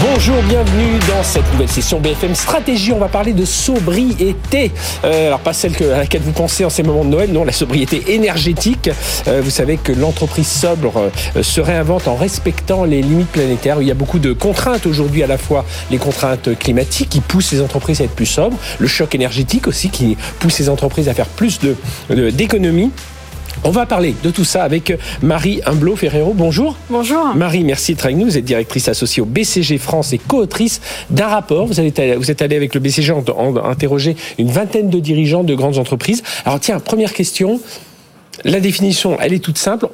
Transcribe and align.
Bonjour, 0.00 0.40
bienvenue 0.42 0.98
dans 1.08 1.24
cette 1.24 1.50
nouvelle 1.52 1.68
session 1.68 1.98
BFM 1.98 2.34
Stratégie. 2.34 2.92
On 2.92 2.98
va 2.98 3.08
parler 3.08 3.32
de 3.32 3.44
sobriété. 3.44 4.70
Euh, 5.02 5.26
alors 5.26 5.40
pas 5.40 5.52
celle 5.52 5.72
à 5.92 5.98
laquelle 5.98 6.20
vous 6.22 6.32
pensez 6.32 6.64
en 6.64 6.70
ces 6.70 6.84
moments 6.84 7.04
de 7.04 7.10
Noël, 7.10 7.32
non, 7.32 7.44
la 7.44 7.52
sobriété 7.52 8.14
énergétique. 8.14 8.90
Euh, 9.26 9.40
vous 9.42 9.50
savez 9.50 9.76
que 9.76 9.90
l'entreprise 9.90 10.46
sobre 10.46 11.10
euh, 11.36 11.42
se 11.42 11.60
réinvente 11.60 12.06
en 12.06 12.14
respectant 12.14 12.84
les 12.84 13.02
limites 13.02 13.30
planétaires. 13.32 13.78
Il 13.80 13.88
y 13.88 13.90
a 13.90 13.94
beaucoup 13.94 14.20
de 14.20 14.32
contraintes 14.32 14.86
aujourd'hui, 14.86 15.24
à 15.24 15.26
la 15.26 15.38
fois 15.38 15.64
les 15.90 15.98
contraintes 15.98 16.56
climatiques 16.58 17.08
qui 17.08 17.20
poussent 17.20 17.50
les 17.50 17.60
entreprises 17.60 18.00
à 18.00 18.04
être 18.04 18.14
plus 18.14 18.26
sobres, 18.26 18.58
le 18.78 18.86
choc 18.86 19.16
énergétique 19.16 19.66
aussi 19.66 19.90
qui 19.90 20.16
pousse 20.38 20.60
les 20.60 20.68
entreprises 20.68 21.08
à 21.08 21.14
faire 21.14 21.26
plus 21.26 21.58
d'économies. 22.10 22.92
On 23.64 23.70
va 23.70 23.86
parler 23.86 24.14
de 24.22 24.30
tout 24.30 24.44
ça 24.44 24.62
avec 24.62 24.96
Marie 25.20 25.60
Humblot 25.66 25.96
Ferrero. 25.96 26.32
Bonjour. 26.32 26.76
Bonjour. 26.90 27.34
Marie, 27.34 27.64
merci 27.64 27.94
d'être 27.94 28.04
avec 28.04 28.16
nous. 28.16 28.26
Vous 28.26 28.38
êtes 28.38 28.44
directrice 28.44 28.88
associée 28.88 29.22
au 29.22 29.26
BCG 29.26 29.78
France 29.78 30.12
et 30.12 30.18
co-autrice 30.18 30.80
d'un 31.10 31.26
rapport. 31.26 31.66
Vous, 31.66 31.80
êtes 31.80 31.98
allée 32.42 32.56
avec 32.56 32.74
le 32.74 32.80
BCG 32.80 33.12
en, 33.12 33.24
en, 33.36 33.56
interroger 33.64 34.16
une 34.38 34.50
vingtaine 34.50 34.90
de 34.90 35.00
dirigeants 35.00 35.44
de 35.44 35.54
grandes 35.54 35.78
entreprises. 35.78 36.22
Alors 36.44 36.60
tiens, 36.60 36.78
première 36.78 37.12
question. 37.12 37.60
La 38.44 38.60
définition, 38.60 39.16
elle 39.20 39.32
est 39.32 39.40
toute 39.40 39.58
simple 39.58 39.88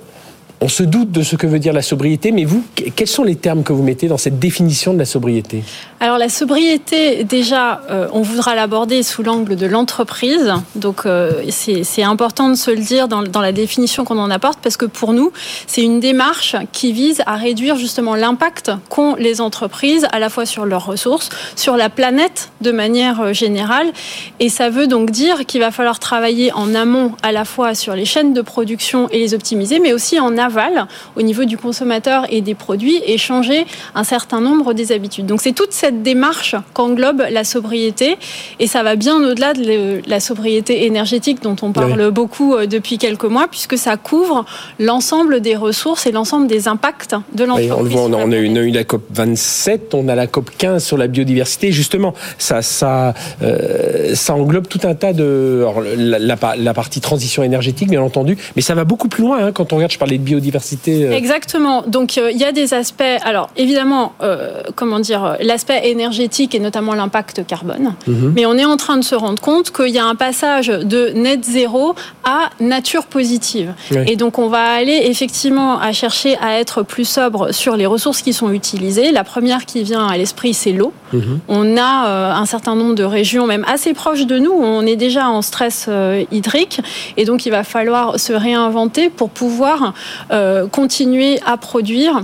on 0.65 0.69
se 0.69 0.83
doute 0.83 1.13
de 1.13 1.23
ce 1.23 1.37
que 1.37 1.47
veut 1.47 1.59
dire 1.59 1.75
la 1.75 1.83
sobriété, 1.83 2.33
mais 2.33 2.47
vous, 2.47 2.65
quels 2.97 3.07
sont 3.07 3.23
les 3.23 3.37
termes 3.37 3.65
que 3.65 3.75
vous 3.75 3.83
mettez 3.83 4.09
dans 4.09 4.17
cette 4.17 4.39
définition 4.39 4.95
de 4.95 4.99
la 4.99 5.05
sobriété? 5.05 5.63
Alors 6.01 6.17
la 6.17 6.31
sobriété, 6.31 7.23
déjà, 7.25 7.83
euh, 7.91 8.09
on 8.15 8.23
voudra 8.23 8.55
l'aborder 8.55 9.03
sous 9.03 9.23
l'angle 9.23 9.57
de 9.57 9.67
l'entreprise. 9.67 10.55
Donc 10.75 11.05
euh, 11.05 11.43
c'est 11.51 12.03
important 12.03 12.49
de 12.49 12.55
se 12.55 12.71
le 12.71 12.79
dire 12.79 13.09
dans, 13.09 13.23
dans 13.23 13.43
la 13.43 13.53
définition 13.53 14.07
qu'on 14.07 14.19
en 14.19 14.31
apporte, 14.31 14.59
parce 14.63 14.79
que 14.79 14.87
pour 14.87 15.13
nous, 15.13 15.33
c'est 15.67 15.83
une 15.83 16.01
démarche 16.01 16.57
qui 16.73 16.93
vise 16.93 17.23
à 17.27 17.37
réduire 17.37 17.77
justement 17.77 18.15
l'impact 18.15 18.73
qu'ont 18.89 19.17
les 19.17 19.43
entreprises, 19.43 20.07
à 20.13 20.19
la 20.19 20.31
fois 20.31 20.47
sur 20.47 20.65
leurs 20.65 20.87
ressources, 20.87 21.29
sur 21.57 21.77
la 21.77 21.91
planète 21.91 22.53
de 22.63 22.71
manière 22.71 23.21
euh, 23.21 23.33
générale. 23.35 23.93
Et 24.41 24.49
ça 24.49 24.71
veut 24.71 24.87
donc 24.87 25.11
dire 25.11 25.45
qu'il 25.45 25.61
va 25.61 25.71
falloir 25.71 25.99
travailler 25.99 26.53
en 26.53 26.75
amont, 26.75 27.13
à 27.23 27.33
la 27.33 27.45
fois 27.45 27.75
sur 27.75 27.95
les 27.95 28.07
chaînes 28.07 28.33
de 28.33 28.41
production 28.41 29.11
et 29.11 29.19
les 29.19 29.35
optimiser, 29.35 29.79
mais 29.79 29.93
aussi 29.93 30.19
en 30.19 30.39
aval 30.55 30.87
au 31.17 31.23
niveau 31.23 31.45
du 31.45 31.57
consommateur 31.57 32.27
et 32.31 32.41
des 32.41 32.55
produits 32.55 33.01
et 33.07 33.19
changer 33.19 33.67
un 33.95 34.05
certain 34.05 34.41
nombre 34.41 34.73
des 34.73 34.93
habitudes. 34.93 35.27
Donc 35.27 35.41
c'est 35.41 35.53
toute 35.53 35.73
cette 35.73 36.03
démarche 36.03 36.55
qu'englobe 36.73 37.23
la 37.31 37.45
sobriété 37.45 38.17
et 38.61 38.67
ça 38.67 38.83
va 38.83 38.97
bien 38.97 39.17
au-delà 39.17 39.53
de 39.55 40.01
la 40.07 40.21
sobriété 40.21 40.87
énergétique 40.87 41.43
dont 41.43 41.57
on 41.63 41.73
parle 41.73 42.01
oui. 42.01 42.13
beaucoup 42.13 42.55
euh, 42.55 42.67
depuis 42.67 42.99
quelques 42.99 43.25
mois 43.25 43.49
puisque 43.49 43.77
ça 43.77 43.97
couvre 43.97 44.45
l'ensemble 44.79 45.41
des 45.41 45.57
ressources 45.57 46.07
et 46.07 46.13
l'ensemble 46.13 46.47
des 46.47 46.69
impacts 46.69 47.17
de 47.33 47.45
l'entreprise. 47.45 47.73
on 47.73 47.83
le 47.83 47.89
voit, 47.89 48.03
on 48.03 48.13
a, 48.13 48.25
on 48.25 48.33
a 48.33 48.37
eu 48.37 48.71
la 48.71 48.85
COP 48.85 49.03
27, 49.13 49.95
on 49.95 50.09
a 50.09 50.15
la 50.15 50.27
COP 50.27 50.51
15 50.57 50.85
sur 50.85 50.97
la 50.97 51.09
biodiversité. 51.09 51.73
Justement, 51.73 52.15
ça, 52.39 52.63
ça, 52.63 53.15
euh, 53.43 54.15
ça 54.15 54.35
englobe 54.35 54.69
tout 54.69 54.81
un 54.85 54.95
tas 54.95 55.13
de 55.13 55.59
alors, 55.63 55.81
la, 55.81 56.19
la, 56.19 56.37
la, 56.57 56.75
partie 56.75 57.01
transition 57.01 57.43
énergétique, 57.43 57.89
bien 57.89 58.03
entendu, 58.03 58.37
mais 58.57 58.63
ça 58.63 58.75
va 58.75 58.85
beaucoup 58.85 59.09
plus 59.09 59.23
loin 59.23 59.47
hein, 59.47 59.53
quand 59.53 59.73
on 59.73 59.77
regarde. 59.77 59.93
Je 59.93 59.99
parlais 59.99 60.19
de 60.19 60.23
biodiversité 60.23 60.34
biodiversité. 60.35 61.05
Euh... 61.05 61.13
Exactement. 61.13 61.83
Donc 61.87 62.19
euh, 62.19 62.31
il 62.31 62.39
y 62.39 62.45
a 62.45 62.53
des 62.53 62.75
aspects. 62.75 63.03
Alors 63.25 63.49
évidemment, 63.57 64.13
euh, 64.23 64.63
comment 64.75 65.01
dire, 65.01 65.37
l'aspect 65.41 65.89
énergétique 65.89 66.55
et 66.55 66.61
notamment 66.61 66.95
l'impact 66.95 67.47
carbone. 67.47 67.95
Mm 68.07 68.13
-hmm. 68.13 68.33
Mais 68.35 68.45
on 68.47 68.57
est 68.63 68.69
en 68.75 68.79
train 68.85 68.99
de 69.03 69.05
se 69.13 69.17
rendre 69.25 69.41
compte 69.49 69.69
qu'il 69.77 69.95
y 69.99 70.01
a 70.05 70.07
un 70.15 70.19
passage 70.27 70.69
de 70.95 71.01
net 71.25 71.41
zéro 71.45 71.95
à 72.25 72.41
nature 72.61 73.07
positive. 73.17 73.69
Oui. 73.91 73.99
Et 74.11 74.17
donc 74.23 74.39
on 74.45 74.49
va 74.49 74.65
aller 74.81 74.99
effectivement 75.13 75.73
à 75.89 75.91
chercher 76.03 76.33
à 76.47 76.49
être 76.63 76.77
plus 76.93 77.09
sobre 77.19 77.41
sur 77.63 77.75
les 77.81 77.89
ressources 77.95 78.23
qui 78.27 78.33
sont 78.41 78.51
utilisées. 78.61 79.09
La 79.21 79.25
première 79.33 79.63
qui 79.71 79.79
vient 79.91 80.07
à 80.13 80.17
l'esprit, 80.21 80.55
c'est 80.63 80.75
l'eau. 80.79 80.93
Mm 81.15 81.21
-hmm. 81.21 81.39
On 81.49 81.77
a 81.77 82.09
euh, 82.09 82.43
un 82.43 82.47
certain 82.47 82.75
nombre 82.75 82.95
de 82.95 83.05
régions, 83.05 83.47
même 83.47 83.65
assez 83.75 83.95
proches 83.95 84.27
de 84.27 84.39
nous, 84.39 84.53
où 84.53 84.65
on 84.65 84.85
est 84.87 84.97
déjà 84.97 85.29
en 85.29 85.43
stress 85.43 85.87
euh, 85.89 86.25
hydrique. 86.33 86.81
Et 87.17 87.25
donc 87.25 87.47
il 87.47 87.51
va 87.51 87.65
falloir 87.65 88.05
se 88.19 88.33
réinventer 88.33 89.11
pour 89.11 89.31
pouvoir 89.31 89.95
euh, 90.33 90.67
continuer 90.81 91.33
à 91.47 91.57
produire 91.57 92.15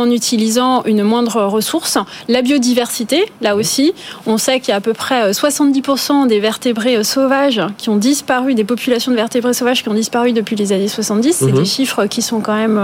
en 0.00 0.06
utilisant 0.10 0.74
une 0.84 1.02
moindre 1.02 1.42
ressource. 1.56 1.98
La 2.28 2.40
biodiversité, 2.48 3.18
là 3.40 3.56
aussi, 3.56 3.86
on 4.26 4.36
sait 4.38 4.60
qu'il 4.60 4.68
y 4.68 4.72
a 4.72 4.76
à 4.76 4.80
peu 4.80 4.96
près 5.04 5.32
70% 5.32 6.28
des 6.28 6.38
vertébrés 6.38 7.02
sauvages 7.02 7.60
qui 7.78 7.88
ont 7.88 7.96
disparu, 7.96 8.54
des 8.54 8.68
populations 8.74 9.10
de 9.10 9.16
vertébrés 9.16 9.54
sauvages 9.60 9.82
qui 9.82 9.88
ont 9.88 9.98
disparu 10.04 10.32
depuis 10.32 10.54
les 10.62 10.70
années 10.74 10.86
70. 10.86 11.32
C'est 11.32 11.52
des 11.62 11.64
chiffres 11.64 12.06
qui 12.06 12.22
sont 12.22 12.40
quand 12.46 12.58
même 12.64 12.78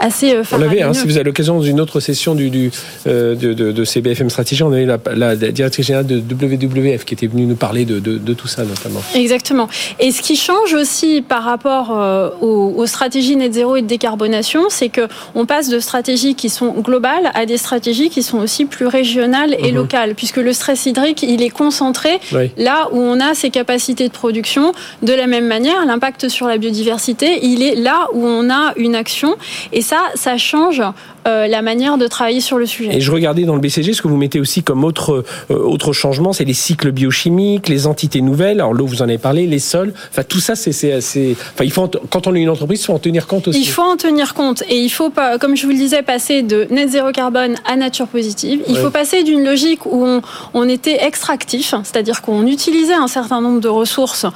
assez 0.00 0.28
On 0.50 0.58
l'avait, 0.58 0.82
hein, 0.82 0.92
si 0.92 1.04
vous 1.06 1.16
avez 1.18 1.28
l'occasion 1.30 1.60
d'une 1.60 1.80
autre 1.84 2.00
session 2.00 2.34
du, 2.34 2.50
du 2.50 2.72
de, 3.06 3.34
de, 3.34 3.70
de, 3.78 3.84
CBFM 3.84 4.30
Stratégie, 4.32 4.62
on 4.62 4.72
a 4.72 4.80
eu 4.80 4.86
la, 4.86 4.98
la, 5.14 5.36
directrice 5.36 5.86
générale 5.86 6.06
de 6.06 6.18
WWF 6.18 7.04
qui 7.04 7.14
était 7.14 7.26
venue 7.26 7.46
nous 7.46 7.54
parler 7.54 7.84
de, 7.84 7.98
de, 8.00 8.34
tout 8.34 8.48
ça 8.48 8.64
notamment. 8.64 9.02
Exactement. 9.14 9.68
Et 10.00 10.10
ce 10.10 10.22
qui 10.22 10.36
change 10.36 10.74
aussi 10.74 11.22
par 11.22 11.44
rapport 11.44 11.90
euh, 11.92 12.30
aux, 12.40 12.74
aux 12.76 12.86
stratégies 12.86 13.36
net 13.36 13.52
zéro 13.52 13.76
et 13.76 13.82
de 13.82 13.86
décarbonation, 13.86 14.62
c'est 14.68 14.88
que 14.88 15.02
on 15.34 15.46
passe 15.46 15.68
de 15.68 15.78
stratégies 15.78 16.34
qui 16.34 16.48
sont 16.48 16.72
globales 16.72 17.30
à 17.34 17.46
des 17.46 17.58
stratégies 17.58 18.10
qui 18.10 18.22
sont 18.22 18.38
aussi 18.38 18.64
plus 18.64 18.86
régionales 18.86 19.54
et 19.58 19.72
mmh. 19.72 19.74
locales, 19.74 20.14
puisque 20.14 20.38
le 20.38 20.52
stress 20.52 20.86
hydrique, 20.86 21.22
il 21.22 21.42
est 21.42 21.50
concentré 21.50 22.18
oui. 22.32 22.50
là 22.56 22.88
où 22.92 22.98
on 22.98 23.20
a 23.20 23.34
ses 23.34 23.50
capacités 23.50 24.08
de 24.08 24.12
production. 24.12 24.72
De 25.02 25.12
la 25.12 25.26
même 25.26 25.46
manière, 25.46 25.84
l'impact 25.86 26.28
sur 26.28 26.46
la 26.46 26.58
biodiversité, 26.58 27.44
il 27.44 27.62
est 27.62 27.74
là 27.74 28.06
où 28.14 28.26
on 28.26 28.50
a 28.50 28.72
une 28.76 28.94
action. 28.94 29.36
Et 29.72 29.82
ça, 29.82 30.00
ça 30.14 30.38
change 30.38 30.82
euh, 31.26 31.46
la 31.46 31.62
manière 31.62 31.98
de 31.98 32.06
travailler 32.06 32.40
sur 32.40 32.58
le 32.58 32.66
sujet. 32.66 32.96
Et 32.96 33.00
je 33.00 33.12
regardais 33.12 33.44
dans 33.44 33.54
le 33.54 33.60
BCG 33.60 33.92
ce 33.92 34.02
que 34.02 34.08
vous 34.08 34.16
mettez 34.16 34.40
aussi 34.40 34.62
comme 34.62 34.84
autre, 34.84 35.24
euh, 35.50 35.54
autre 35.54 35.92
changement, 35.92 36.32
c'est 36.32 36.44
les 36.44 36.52
cycles 36.52 36.90
biochimiques, 36.90 37.68
les 37.68 37.86
entités 37.86 38.20
nouvelles. 38.20 38.60
Alors 38.60 38.74
l'eau, 38.74 38.86
vous 38.86 39.02
en 39.02 39.04
avez 39.04 39.18
parlé, 39.18 39.46
les 39.46 39.58
sols. 39.58 39.92
Enfin, 40.10 40.22
tout 40.24 40.40
ça, 40.40 40.56
c'est, 40.56 40.72
enfin, 40.96 41.64
il 41.64 41.70
faut, 41.70 41.82
en, 41.82 41.90
quand 42.10 42.26
on 42.26 42.34
est 42.34 42.40
une 42.40 42.48
entreprise, 42.48 42.80
il 42.82 42.86
faut 42.86 42.92
en 42.94 42.98
tenir 42.98 43.26
compte 43.26 43.48
aussi. 43.48 43.60
Il 43.60 43.68
faut 43.68 43.82
en 43.82 43.96
tenir 43.96 44.34
compte. 44.34 44.62
Et 44.68 44.78
il 44.78 44.88
faut 44.88 45.10
pas, 45.10 45.38
comme 45.38 45.56
je 45.56 45.64
vous 45.64 45.72
le 45.72 45.78
disais, 45.78 46.02
passer 46.02 46.42
de 46.42 46.66
net 46.70 46.90
zéro 46.90 47.12
carbone 47.12 47.54
à 47.64 47.76
nature 47.76 48.08
positive. 48.08 48.62
Il 48.68 48.74
ouais. 48.74 48.80
faut 48.80 48.90
passer 48.90 49.22
d'une 49.22 49.44
logique 49.44 49.86
où 49.86 50.04
on, 50.04 50.22
on 50.54 50.68
était 50.68 51.04
extractif, 51.04 51.74
c'est-à-dire 51.84 52.22
qu'on 52.22 52.46
utilisait 52.46 52.94
un 52.94 53.08
certain 53.08 53.40
nombre 53.40 53.60
de 53.60 53.68
ressources 53.68 54.26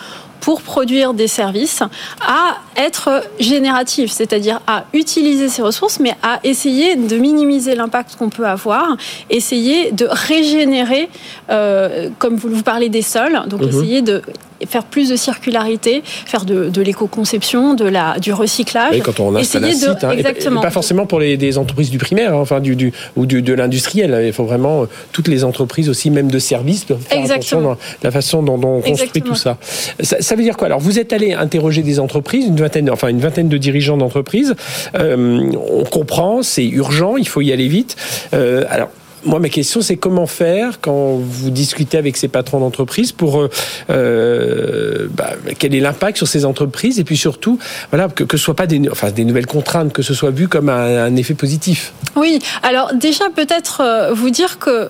pour 0.46 0.62
produire 0.62 1.12
des 1.12 1.26
services 1.26 1.82
à 2.20 2.58
être 2.76 3.24
génératif, 3.40 4.12
c'est-à-dire 4.12 4.60
à 4.68 4.84
utiliser 4.92 5.48
ces 5.48 5.60
ressources, 5.60 5.98
mais 5.98 6.14
à 6.22 6.38
essayer 6.44 6.94
de 6.94 7.16
minimiser 7.16 7.74
l'impact 7.74 8.14
qu'on 8.14 8.28
peut 8.28 8.46
avoir, 8.46 8.96
essayer 9.28 9.90
de 9.90 10.06
régénérer, 10.08 11.08
euh, 11.50 12.10
comme 12.20 12.36
vous, 12.36 12.48
vous 12.48 12.62
parlez 12.62 12.88
des 12.88 13.02
sols, 13.02 13.40
donc 13.48 13.60
mmh. 13.60 13.68
essayer 13.68 14.02
de 14.02 14.22
faire 14.66 14.84
plus 14.84 15.08
de 15.08 15.16
circularité, 15.16 16.02
faire 16.04 16.44
de, 16.44 16.68
de 16.68 16.82
l'éco-conception, 16.82 17.74
de 17.74 17.84
la, 17.84 18.18
du 18.18 18.32
recyclage. 18.32 18.94
Et 18.94 19.00
quand 19.00 19.20
on 19.20 19.34
installe 19.34 19.64
un 19.64 19.72
site, 19.72 20.04
hein, 20.04 20.10
exactement. 20.10 20.60
Et, 20.60 20.64
pas 20.64 20.70
forcément 20.70 21.06
pour 21.06 21.20
les 21.20 21.36
des 21.36 21.58
entreprises 21.58 21.90
du 21.90 21.98
primaire, 21.98 22.34
hein, 22.34 22.40
enfin 22.40 22.60
du, 22.60 22.76
du 22.76 22.92
ou 23.16 23.26
du, 23.26 23.42
de 23.42 23.52
l'industriel. 23.52 24.22
Il 24.24 24.32
faut 24.32 24.44
vraiment 24.44 24.82
euh, 24.82 24.86
toutes 25.12 25.28
les 25.28 25.44
entreprises 25.44 25.88
aussi, 25.88 26.10
même 26.10 26.30
de 26.30 26.38
services, 26.38 26.84
faire 26.84 26.96
exactement. 27.12 27.34
attention 27.34 27.60
dans 27.62 27.76
la 28.02 28.10
façon 28.10 28.42
dont, 28.42 28.58
dont 28.58 28.76
on 28.76 28.80
construit 28.80 29.22
exactement. 29.22 29.34
tout 29.34 29.34
ça. 29.34 29.58
ça. 30.00 30.16
ça. 30.20 30.36
veut 30.36 30.42
dire 30.42 30.56
quoi? 30.56 30.66
Alors 30.66 30.80
vous 30.80 30.98
êtes 30.98 31.12
allé 31.12 31.32
interroger 31.32 31.82
des 31.82 32.00
entreprises, 32.00 32.46
une 32.46 32.56
vingtaine, 32.56 32.90
enfin 32.90 33.08
une 33.08 33.20
vingtaine 33.20 33.48
de 33.48 33.58
dirigeants 33.58 33.96
d'entreprises. 33.96 34.54
Euh, 34.94 35.50
on 35.70 35.84
comprend, 35.84 36.42
c'est 36.42 36.66
urgent, 36.66 37.16
il 37.16 37.28
faut 37.28 37.40
y 37.40 37.52
aller 37.52 37.68
vite. 37.68 37.96
Euh, 38.34 38.64
alors 38.70 38.88
moi, 39.26 39.40
ma 39.40 39.48
question, 39.48 39.82
c'est 39.82 39.96
comment 39.96 40.26
faire 40.26 40.80
quand 40.80 41.16
vous 41.16 41.50
discutez 41.50 41.98
avec 41.98 42.16
ces 42.16 42.28
patrons 42.28 42.60
d'entreprise 42.60 43.12
pour 43.12 43.40
euh, 43.40 43.50
euh, 43.90 45.08
bah, 45.10 45.30
quel 45.58 45.74
est 45.74 45.80
l'impact 45.80 46.16
sur 46.16 46.28
ces 46.28 46.44
entreprises 46.44 46.98
et 46.98 47.04
puis 47.04 47.16
surtout, 47.16 47.58
voilà, 47.90 48.08
que, 48.08 48.24
que 48.24 48.36
ce 48.36 48.44
soit 48.44 48.56
pas 48.56 48.66
des, 48.66 48.78
nouvelles 48.78 49.46
contraintes, 49.46 49.92
que 49.92 50.02
ce 50.02 50.14
soit 50.14 50.30
vu 50.30 50.48
comme 50.48 50.68
un, 50.68 51.04
un 51.04 51.16
effet 51.16 51.34
positif? 51.34 51.92
Oui. 52.14 52.38
Alors 52.62 52.94
déjà, 52.94 53.24
peut-être 53.34 53.80
euh, 53.80 54.14
vous 54.14 54.30
dire 54.30 54.58
que 54.58 54.88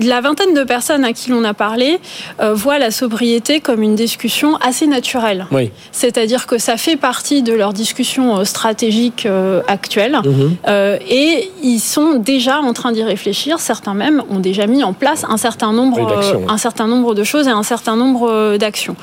la 0.00 0.20
vingtaine 0.20 0.54
de 0.54 0.64
personnes 0.64 1.04
à 1.04 1.12
qui 1.12 1.30
l'on 1.30 1.44
a 1.44 1.54
parlé 1.54 2.00
euh, 2.40 2.54
voient 2.54 2.78
la 2.78 2.90
sobriété 2.90 3.60
comme 3.60 3.82
une 3.82 3.94
discussion 3.94 4.56
assez 4.56 4.86
naturelle. 4.86 5.46
Oui. 5.50 5.70
C'est-à-dire 5.92 6.46
que 6.46 6.58
ça 6.58 6.76
fait 6.76 6.96
partie 6.96 7.42
de 7.42 7.52
leur 7.52 7.72
discussion 7.72 8.38
euh, 8.38 8.44
stratégique 8.44 9.26
euh, 9.26 9.62
actuelle 9.68 10.18
mhm. 10.24 10.56
et 11.08 11.50
ils 11.62 11.80
sont 11.80 12.14
déjà 12.14 12.60
en 12.60 12.72
train 12.72 12.92
d'y 12.92 13.02
réfléchir. 13.02 13.58
Certains 13.58 13.94
même 13.94 14.22
ont 14.30 14.38
déjà 14.38 14.66
mis 14.66 14.84
en 14.84 14.92
place 14.92 15.24
un 15.28 15.36
certain 15.36 15.72
nombre, 15.72 15.98
un 16.48 16.58
certain 16.58 16.86
nombre 16.86 17.14
de 17.14 17.24
choses 17.24 17.48
et 17.48 17.50
un 17.50 17.62
certain 17.62 17.96
nombre 17.96 18.56
d'actions. 18.56 18.96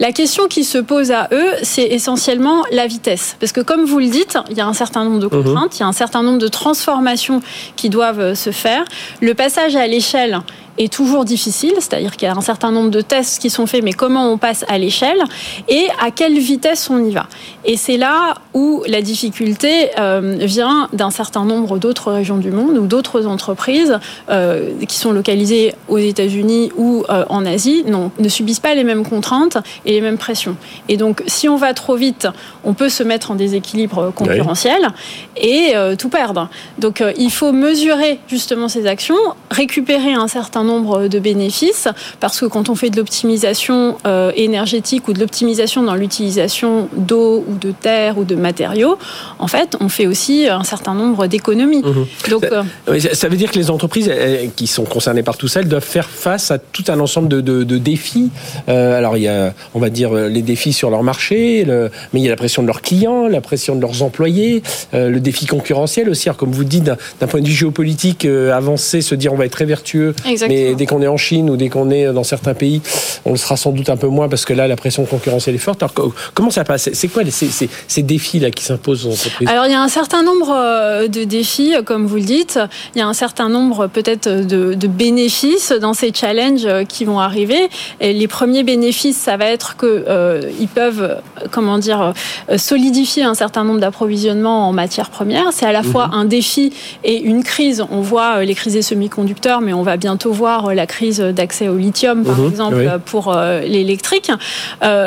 La 0.00 0.12
question 0.12 0.46
qui 0.46 0.64
se 0.64 0.78
pose 0.78 1.10
à 1.10 1.28
eux, 1.32 1.50
c'est 1.62 1.86
essentiellement 1.86 2.62
la 2.70 2.86
vitesse. 2.86 3.36
Parce 3.40 3.52
que 3.52 3.60
comme 3.60 3.84
vous 3.84 3.98
le 3.98 4.08
dites, 4.08 4.38
il 4.50 4.56
y 4.56 4.60
a 4.60 4.66
un 4.66 4.72
certain 4.72 5.04
nombre 5.04 5.18
de 5.18 5.26
mhm. 5.26 5.44
contraintes, 5.44 5.78
il 5.78 5.80
y 5.80 5.82
a 5.82 5.86
un 5.86 5.92
certain 5.92 6.22
nombre 6.22 6.38
de 6.38 6.48
transformations 6.48 7.42
qui 7.76 7.90
doivent 7.90 8.34
se 8.34 8.50
faire. 8.50 8.84
Le 9.20 9.34
passage 9.34 9.76
à 9.76 9.86
l'échelle 9.86 10.35
est 10.78 10.92
toujours 10.92 11.24
difficile, 11.24 11.74
c'est-à-dire 11.76 12.16
qu'il 12.16 12.28
y 12.28 12.30
a 12.30 12.34
un 12.34 12.40
certain 12.40 12.70
nombre 12.70 12.90
de 12.90 13.00
tests 13.00 13.40
qui 13.40 13.50
sont 13.50 13.66
faits, 13.66 13.82
mais 13.82 13.92
comment 13.92 14.30
on 14.30 14.38
passe 14.38 14.64
à 14.68 14.78
l'échelle 14.78 15.22
et 15.68 15.86
à 16.00 16.10
quelle 16.10 16.38
vitesse 16.38 16.88
on 16.90 17.04
y 17.04 17.12
va. 17.12 17.26
Et 17.64 17.76
c'est 17.76 17.96
là 17.96 18.34
où 18.54 18.82
la 18.86 19.02
difficulté 19.02 19.90
euh, 19.98 20.36
vient 20.40 20.88
d'un 20.92 21.10
certain 21.10 21.44
nombre 21.44 21.78
d'autres 21.78 22.12
régions 22.12 22.38
du 22.38 22.50
monde 22.50 22.78
ou 22.78 22.86
d'autres 22.86 23.26
entreprises 23.26 23.98
euh, 24.30 24.70
qui 24.86 24.98
sont 24.98 25.12
localisées 25.12 25.74
aux 25.88 25.98
États-Unis 25.98 26.72
ou 26.76 27.04
euh, 27.08 27.24
en 27.28 27.44
Asie 27.46 27.84
non, 27.86 28.10
ne 28.18 28.28
subissent 28.28 28.60
pas 28.60 28.74
les 28.74 28.84
mêmes 28.84 29.06
contraintes 29.06 29.58
et 29.84 29.92
les 29.92 30.00
mêmes 30.00 30.18
pressions. 30.18 30.56
Et 30.88 30.96
donc, 30.96 31.22
si 31.26 31.48
on 31.48 31.56
va 31.56 31.74
trop 31.74 31.96
vite, 31.96 32.28
on 32.64 32.74
peut 32.74 32.88
se 32.88 33.02
mettre 33.02 33.30
en 33.30 33.34
déséquilibre 33.34 34.12
concurrentiel 34.14 34.88
et 35.36 35.74
tout 35.98 36.08
perdre. 36.08 36.48
Donc, 36.78 37.02
il 37.18 37.30
faut 37.30 37.52
mesurer 37.52 38.18
justement 38.28 38.68
ces 38.68 38.86
actions, 38.86 39.16
récupérer 39.50 40.14
un 40.14 40.28
certain 40.28 40.64
nombre 40.64 41.08
de 41.08 41.18
bénéfices, 41.18 41.88
parce 42.20 42.40
que 42.40 42.46
quand 42.46 42.68
on 42.68 42.74
fait 42.74 42.90
de 42.90 42.96
l'optimisation 42.96 43.96
énergétique 44.34 45.08
ou 45.08 45.12
de 45.12 45.20
l'optimisation 45.20 45.82
dans 45.82 45.94
l'utilisation 45.94 46.88
d'eau 46.96 47.44
ou 47.46 47.56
de 47.56 47.72
terre 47.72 48.18
ou 48.18 48.24
de 48.24 48.34
matériaux, 48.34 48.98
en 49.38 49.46
fait, 49.46 49.76
on 49.80 49.88
fait 49.88 50.06
aussi 50.06 50.48
un 50.48 50.64
certain 50.64 50.94
nombre 50.94 51.26
d'économies. 51.26 51.82
Mhm. 51.82 52.06
Donc, 52.30 52.44
ça, 52.44 52.64
euh, 52.88 53.00
ça, 53.12 53.28
veut 53.28 53.36
dire 53.36 53.50
que 53.50 53.58
les 53.58 53.70
entreprises 53.70 54.10
qui 54.56 54.66
sont 54.66 54.84
concernées 54.84 55.22
par 55.22 55.36
tout 55.36 55.48
ça, 55.48 55.60
elles 55.60 55.68
doivent 55.76 55.84
faire 55.84 56.08
face 56.08 56.50
à 56.50 56.58
tout 56.58 56.84
un 56.88 57.00
ensemble 57.00 57.28
de, 57.28 57.78
défis. 57.78 58.30
Euh, 58.68 58.96
alors, 58.96 59.16
il 59.16 59.24
y 59.24 59.28
a, 59.28 59.52
on 59.74 59.78
va 59.78 59.90
dire, 59.90 60.14
les 60.14 60.42
défis 60.42 60.72
sur 60.72 60.90
leur 60.90 61.02
marché, 61.02 61.64
mais 61.66 62.20
il 62.20 62.22
y 62.22 62.26
a 62.26 62.30
la 62.30 62.36
pression 62.36 62.62
de 62.62 62.66
leurs 62.66 62.80
clients, 62.80 63.28
la 63.28 63.40
pression 63.40 63.76
de 63.76 63.80
leurs 63.82 64.02
employés, 64.02 64.62
euh, 64.94 65.10
le 65.10 65.20
défi 65.20 65.46
concurrentiel 65.46 66.08
aussi. 66.08 66.28
Alors, 66.28 66.38
comme 66.38 66.52
vous 66.52 66.64
dites, 66.64 66.84
d'un 66.84 67.26
point 67.26 67.40
de 67.40 67.46
vue 67.46 67.52
géopolitique 67.52 68.24
avancé, 68.24 69.02
se 69.02 69.14
dire 69.14 69.32
on 69.32 69.36
va 69.36 69.44
être 69.44 69.52
très 69.52 69.64
vertueux, 69.66 70.14
mais 70.48 70.74
dès 70.74 70.86
qu'on 70.86 71.02
est 71.02 71.06
en 71.06 71.16
Chine 71.16 71.50
ou 71.50 71.56
dès 71.56 71.68
qu'on 71.68 71.90
est 71.90 72.12
dans 72.12 72.24
certains 72.24 72.54
pays, 72.54 72.80
on 73.24 73.32
le 73.32 73.36
sera 73.36 73.56
sans 73.56 73.72
doute 73.72 73.90
un 73.90 73.96
peu 73.96 74.06
moins 74.06 74.28
parce 74.28 74.44
que 74.44 74.52
là, 74.52 74.68
la 74.68 74.76
pression 74.76 75.04
concurrentielle 75.04 75.54
est 75.54 75.58
forte. 75.58 75.82
Alors, 75.82 75.94
comment 76.34 76.50
ça 76.50 76.64
passe? 76.64 76.88
C'est 76.92 77.08
quoi 77.08 77.22
ces, 77.28 78.02
défis-là 78.02 78.50
qui 78.50 78.64
s'imposent 78.64 79.06
aux 79.06 79.12
entreprises? 79.12 79.48
Alors, 79.48 79.66
il 79.66 79.72
y 79.72 79.74
a 79.74 79.82
un 79.82 79.88
certain 79.88 80.22
nombre 80.22 80.50
euh, 80.54 81.08
de 81.08 81.24
défis, 81.24 81.74
comme 81.84 82.06
vous 82.06 82.16
le 82.16 82.22
dites. 82.22 82.58
Il 82.94 82.98
y 82.98 83.02
a 83.02 83.06
un 83.06 83.14
certain 83.14 83.48
nombre 83.48 83.88
peut-être 83.88 84.28
de, 84.28 84.86
bénéfices 84.86 85.65
dans 85.72 85.94
ces 85.94 86.12
challenges 86.12 86.66
euh, 86.66 86.84
qui 86.84 87.04
vont 87.04 87.20
arriver. 87.20 87.68
Et 88.00 88.12
les 88.12 88.28
premiers 88.28 88.62
bénéfices, 88.62 89.16
ça 89.16 89.36
va 89.36 89.46
être 89.46 89.76
qu'ils 89.76 89.88
euh, 89.88 90.42
peuvent, 90.74 91.20
comment 91.50 91.78
dire, 91.78 92.12
solidifier 92.56 93.24
un 93.24 93.34
certain 93.34 93.64
nombre 93.64 93.80
d'approvisionnements 93.80 94.68
en 94.68 94.72
matières 94.72 95.10
premières. 95.10 95.52
C'est 95.52 95.66
à 95.66 95.72
la 95.72 95.82
fois 95.82 96.08
mhm. 96.08 96.14
un 96.14 96.24
défi 96.24 96.72
et 97.04 97.20
une 97.20 97.42
crise. 97.42 97.84
On 97.90 98.00
voit 98.00 98.44
les 98.44 98.54
crises 98.54 98.74
des 98.74 98.82
semi-conducteurs, 98.82 99.60
mais 99.60 99.72
on 99.72 99.82
va 99.82 99.96
bientôt 99.96 100.32
voir 100.32 100.74
la 100.74 100.86
crise 100.86 101.20
d'accès 101.20 101.68
au 101.68 101.76
lithium, 101.76 102.24
par 102.24 102.38
mhm. 102.38 102.50
exemple, 102.50 103.00
pour 103.04 103.34
l'électrique. 103.34 104.30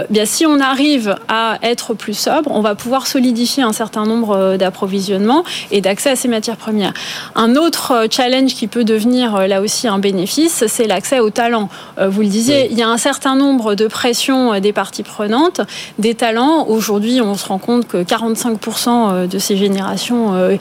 bien, 0.10 0.26
si 0.26 0.46
on 0.46 0.60
arrive 0.60 1.16
à 1.28 1.58
être 1.62 1.94
plus 1.94 2.18
sobre, 2.18 2.52
on 2.52 2.62
va 2.62 2.76
pouvoir 2.76 3.08
solidifier 3.08 3.64
un 3.64 3.74
certain 3.74 4.06
nombre 4.06 4.36
euh, 4.36 4.58
d'approvisionnements 4.58 5.44
et 5.72 5.82
d'accès 5.82 6.12
à 6.12 6.16
ces 6.16 6.28
matières 6.28 6.58
premières. 6.58 6.94
Un 7.36 7.56
autre 7.56 7.92
euh, 7.92 8.08
challenge 8.10 8.54
qui 8.56 8.68
peut 8.68 8.84
devenir 8.84 9.36
euh, 9.36 9.48
là 9.48 9.62
aussi 9.62 9.88
un 9.88 10.00
bénéfice, 10.00 10.49
c'est 10.50 10.88
l'accès 10.88 11.20
aux 11.20 11.30
talents. 11.30 11.70
Vous 11.98 12.22
le 12.22 12.28
disiez, 12.28 12.68
il 12.72 12.78
y 12.78 12.82
a 12.82 12.90
un 12.90 12.98
certain 12.98 13.36
nombre 13.36 13.76
de 13.76 13.88
pressions 13.88 14.60
des 14.60 14.74
parties 14.74 15.04
prenantes, 15.04 15.62
des 15.98 16.16
talents. 16.16 16.66
Aujourd'hui, 16.68 17.22
on 17.22 17.36
se 17.36 17.46
rend 17.48 17.58
compte 17.58 17.88
que 17.88 18.04
45% 18.04 19.28
de 19.28 19.40
ces 19.40 19.58
générations 19.58 20.58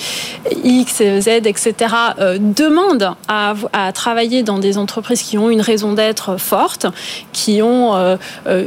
X, 0.64 1.02
Z, 1.20 1.28
etc., 1.44 1.94
demandent 2.38 3.14
à, 3.28 3.54
à, 3.72 3.92
travailler 3.92 4.42
dans 4.42 4.58
des 4.58 4.78
entreprises 4.78 5.22
qui 5.22 5.38
ont 5.38 5.50
une 5.50 5.60
raison 5.60 5.92
d'être 5.92 6.36
forte, 6.38 6.86
qui 7.32 7.62
ont 7.62 8.18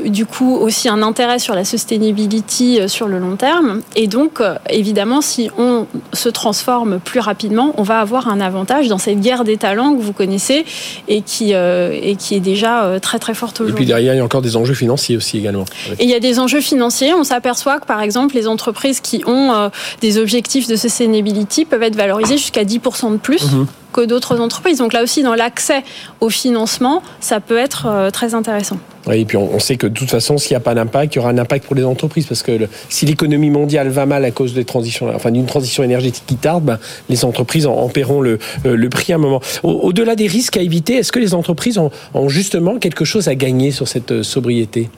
du 0.06 0.26
coup 0.26 0.56
aussi 0.56 0.90
un 0.90 1.02
intérêt 1.02 1.40
sur 1.40 1.56
la 1.56 1.66
sustainability 1.66 2.80
euh, 2.80 2.88
sur 2.88 3.08
le 3.08 3.20
long 3.20 3.36
terme. 3.36 3.82
Et 3.96 4.08
donc, 4.08 4.42
euh, 4.42 4.56
évidemment, 4.70 5.22
si 5.22 5.50
on 5.58 5.88
se 6.14 6.30
transforme 6.30 7.00
plus 7.00 7.20
rapidement, 7.20 7.74
on 7.78 7.84
va 7.84 8.00
avoir 8.00 8.28
un 8.28 8.42
avantage 8.42 8.88
dans 8.88 8.98
cette 8.98 9.20
guerre 9.20 9.44
des 9.44 9.58
talents 9.58 9.96
que 9.96 10.02
vous 10.02 10.14
connaissez 10.14 10.66
et 11.12 11.22
qui, 11.22 11.54
euh, 11.54 11.92
et 11.94 12.16
qui 12.16 12.36
est 12.36 12.40
déjà 12.40 13.00
très 13.02 13.20
très 13.20 13.34
forte 13.34 13.62
aujourd'hui. 13.62 13.74
Et 13.74 13.76
puis 13.76 13.86
derrière, 13.86 14.14
il 14.14 14.18
y 14.18 14.20
a 14.20 14.24
encore 14.24 14.42
des 14.42 14.56
enjeux 14.56 14.74
financiers 14.74 15.18
aussi 15.18 15.38
également. 15.38 15.66
Et 16.00 16.04
il 16.06 16.10
y 16.10 16.16
a 16.16 16.20
des 16.20 16.40
enjeux 16.40 16.62
financiers. 16.62 17.14
On 17.14 17.24
s'aperçoit 17.24 17.80
que, 17.80 17.86
par 17.86 18.02
exemple, 18.02 18.36
les 18.36 18.48
entreprises 18.48 19.00
qui 19.02 19.24
ont 19.28 19.70
des 20.02 20.18
objectifs 20.18 20.68
de 20.68 20.76
sustainability 20.76 21.66
peuvent 21.66 21.84
être 21.84 21.96
valorisées 21.96 22.38
jusqu'à 22.38 22.64
10% 22.64 23.12
de 23.12 23.18
plus. 23.18 23.52
Mhm 23.52 23.68
que 23.92 24.02
d'autres 24.02 24.40
entreprises. 24.40 24.80
Donc 24.80 24.94
là 24.94 25.04
aussi, 25.04 25.24
dans 25.24 25.36
l'accès 25.36 25.84
au 26.20 26.30
financement, 26.30 27.02
ça 27.20 27.40
peut 27.40 27.58
être 27.58 27.88
euh, 27.88 28.10
très 28.10 28.34
intéressant. 28.34 28.78
Oui, 29.08 29.22
et 29.22 29.26
puis 29.26 29.38
on, 29.38 29.60
sait 29.60 29.78
que 29.78 29.88
de 29.88 29.94
toute 29.94 30.10
façon, 30.10 30.38
s'il 30.38 30.52
n'y 30.52 30.58
a 30.58 30.60
pas 30.60 30.76
d'impact, 30.76 31.16
il 31.16 31.18
y 31.18 31.20
aura 31.20 31.32
un 31.32 31.38
impact 31.38 31.66
pour 31.66 31.76
les 31.76 31.84
entreprises, 31.84 32.28
parce 32.28 32.44
que 32.44 32.68
si 32.90 33.06
l'économie 33.06 33.50
mondiale 33.50 33.90
va 33.90 34.06
mal 34.06 34.24
à 34.26 34.32
cause 34.32 34.54
des 34.54 34.64
transitions, 34.64 35.12
enfin 35.14 35.32
d'une 35.32 35.48
transition 35.48 35.84
énergétique 35.84 36.24
qui 36.28 36.36
tarde, 36.36 36.64
ben, 36.64 36.78
les 37.10 37.26
entreprises 37.26 37.66
en, 37.66 37.90
paieront 37.90 38.22
le, 38.22 38.38
euh, 38.66 38.76
le, 38.76 38.90
prix 38.90 39.14
à 39.14 39.16
un 39.16 39.20
moment. 39.20 39.42
Au-delà 39.64 40.16
des 40.16 40.28
risques 40.28 40.58
à 40.58 40.62
éviter, 40.62 40.98
est-ce 40.98 41.12
que 41.12 41.20
les 41.20 41.34
entreprises 41.34 41.80
ont, 41.80 41.90
justement 42.28 42.78
quelque 42.78 43.06
chose 43.06 43.28
à 43.28 43.36
gagner 43.36 43.72
sur 43.72 43.88
cette 43.88 44.12
euh, 44.12 44.24
sobriété? 44.24 44.90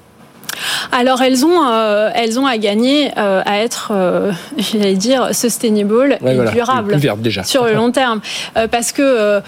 Alors 0.92 1.22
elles 1.22 1.46
ont, 1.46 1.66
euh, 1.66 2.10
elles 2.14 2.40
ont 2.40 2.46
à 2.46 2.58
gagner 2.58 3.12
euh, 3.18 3.42
à 3.46 3.60
être, 3.60 3.92
euh, 3.92 4.32
j'allais 4.58 4.96
dire, 4.96 5.34
sustainable 5.34 6.18
et 6.26 6.52
durable 6.52 7.00
déjà. 7.22 7.44
sur 7.44 7.66
le 7.66 7.74
long 7.74 7.92
terme, 7.92 8.22
parce 8.72 8.92
que 8.92 9.42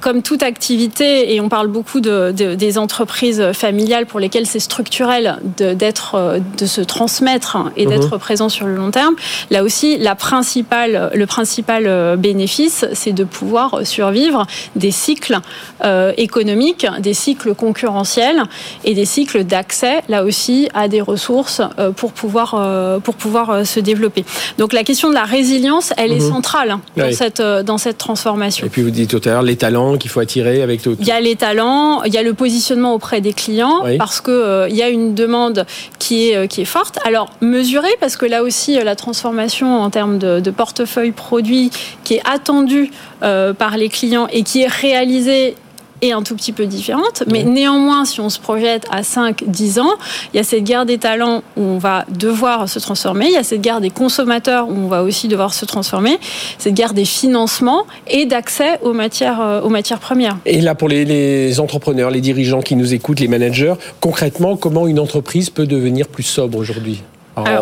comme 0.00 0.22
toute 0.22 0.42
activité, 0.42 1.34
et 1.34 1.40
on 1.40 1.48
parle 1.48 1.68
beaucoup 1.68 2.00
de, 2.00 2.32
des 2.32 2.78
entreprises 2.78 3.52
familiales 3.52 4.06
pour 4.06 4.20
lesquelles 4.20 4.46
c'est 4.46 4.60
structurel 4.60 5.38
d'être, 5.56 6.40
de, 6.58 6.66
se 6.66 6.80
transmettre 6.80 7.58
et 7.76 7.86
mhm. 7.86 7.92
d'être 7.92 8.18
présent 8.18 8.48
sur 8.48 8.66
le 8.66 8.74
long 8.74 8.90
terme, 8.90 9.14
là 9.50 9.62
aussi, 9.62 9.98
la 9.98 10.14
principale, 10.14 11.10
le 11.14 11.26
principal 11.26 11.84
euh, 11.86 12.16
bénéfice, 12.16 12.84
c'est 12.92 13.12
de 13.12 13.24
pouvoir 13.24 13.86
survivre 13.86 14.46
des 14.76 14.90
cycles 14.90 15.38
euh, 15.84 16.12
économiques, 16.16 16.86
des 17.00 17.14
cycles 17.14 17.54
concurrentiels 17.54 18.42
et 18.84 18.94
des 18.94 19.04
cycles 19.04 19.44
d'accès, 19.44 20.02
là 20.08 20.24
aussi, 20.24 20.68
à 20.74 20.88
des 20.88 21.00
ressources 21.00 21.62
euh, 21.78 21.90
pour 21.90 22.12
pouvoir, 22.12 23.00
pour 23.02 23.14
pouvoir 23.14 23.66
se 23.66 23.80
développer. 23.80 24.24
Donc 24.58 24.72
la 24.72 24.84
question 24.84 25.08
de 25.08 25.14
la 25.14 25.24
résilience, 25.24 25.92
elle 25.96 26.12
est 26.12 26.20
mhm. 26.20 26.32
centrale 26.32 26.78
dans, 26.96 27.12
cette, 27.12 27.42
dans 27.42 27.78
cette 27.78 27.98
transformation. 27.98 28.66
Et 28.66 28.70
puis 28.70 28.82
vous 28.82 28.90
dites 28.90 29.10
tout 29.10 29.28
à 29.28 29.32
l'heure, 29.32 29.42
les 29.42 29.56
talents 29.68 29.96
qu'il 29.98 30.10
faut 30.10 30.20
attirer 30.20 30.62
avec 30.62 30.82
tout. 30.82 30.96
Il 30.98 31.06
y 31.06 31.10
a 31.10 31.20
les 31.20 31.36
talents, 31.36 32.02
il 32.02 32.12
y 32.12 32.18
a 32.18 32.22
le 32.22 32.34
positionnement 32.34 32.94
auprès 32.94 33.20
des 33.20 33.32
clients 33.32 33.82
parce 33.98 34.20
que 34.20 34.30
euh, 34.30 34.68
il 34.68 34.76
y 34.76 34.82
a 34.82 34.88
une 34.88 35.14
demande 35.14 35.66
qui 35.98 36.30
est 36.30 36.36
euh, 36.36 36.46
qui 36.46 36.62
est 36.62 36.70
forte. 36.76 36.98
Alors 37.04 37.30
mesurée 37.40 37.94
parce 38.00 38.16
que 38.16 38.26
là 38.26 38.42
aussi 38.42 38.78
euh, 38.78 38.84
la 38.84 38.96
transformation 38.96 39.80
en 39.80 39.90
termes 39.90 40.18
de, 40.18 40.40
de 40.40 40.50
portefeuille 40.50 41.12
produit 41.12 41.70
qui 42.04 42.14
est 42.14 42.22
attendue 42.24 42.90
par 43.20 43.76
les 43.76 43.88
clients 43.88 44.28
et 44.30 44.42
qui 44.44 44.62
est 44.62 44.68
réalisée 44.68 45.56
est 46.02 46.12
un 46.12 46.22
tout 46.22 46.34
petit 46.34 46.52
peu 46.52 46.66
différente. 46.66 47.22
Mais 47.30 47.42
néanmoins, 47.42 48.04
si 48.04 48.20
on 48.20 48.30
se 48.30 48.38
projette 48.38 48.86
à 48.90 49.02
5-10 49.02 49.80
ans, 49.80 49.92
il 50.32 50.36
y 50.36 50.40
a 50.40 50.44
cette 50.44 50.64
guerre 50.64 50.86
des 50.86 50.98
talents 50.98 51.42
où 51.56 51.62
on 51.62 51.78
va 51.78 52.04
devoir 52.08 52.68
se 52.68 52.78
transformer, 52.78 53.26
il 53.26 53.32
y 53.32 53.36
a 53.36 53.42
cette 53.42 53.60
guerre 53.60 53.80
des 53.80 53.90
consommateurs 53.90 54.68
où 54.68 54.72
on 54.72 54.88
va 54.88 55.02
aussi 55.02 55.28
devoir 55.28 55.54
se 55.54 55.64
transformer, 55.64 56.18
cette 56.58 56.74
guerre 56.74 56.94
des 56.94 57.04
financements 57.04 57.84
et 58.06 58.26
d'accès 58.26 58.78
aux 58.82 58.92
matières, 58.92 59.40
euh, 59.40 59.60
aux 59.60 59.68
matières 59.68 60.00
premières. 60.00 60.36
Et 60.46 60.60
là, 60.60 60.74
pour 60.74 60.88
les, 60.88 61.04
les 61.04 61.60
entrepreneurs, 61.60 62.10
les 62.10 62.20
dirigeants 62.20 62.62
qui 62.62 62.76
nous 62.76 62.94
écoutent, 62.94 63.20
les 63.20 63.28
managers, 63.28 63.74
concrètement, 64.00 64.56
comment 64.56 64.86
une 64.86 64.98
entreprise 64.98 65.50
peut 65.50 65.66
devenir 65.66 66.08
plus 66.08 66.22
sobre 66.22 66.58
aujourd'hui? 66.58 67.02